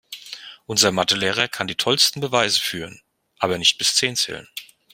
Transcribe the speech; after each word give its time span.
Unser 0.65 0.91
Mathe-Lehrer 0.91 1.47
kann 1.47 1.67
die 1.67 1.75
tollsten 1.75 2.21
Beweise 2.21 2.59
führen, 2.59 3.03
aber 3.37 3.59
nicht 3.59 3.77
bis 3.77 3.93
zehn 3.95 4.15
zählen. 4.15 4.47